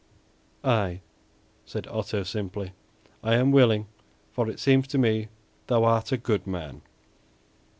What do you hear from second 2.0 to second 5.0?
simply, "I am willing, for it seems to